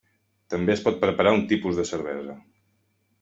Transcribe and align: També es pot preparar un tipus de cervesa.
També 0.53 0.73
es 0.75 0.79
pot 0.87 0.97
preparar 1.03 1.33
un 1.39 1.43
tipus 1.51 1.77
de 1.81 1.85
cervesa. 1.91 2.39